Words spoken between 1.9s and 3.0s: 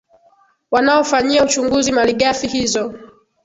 maligafi hizo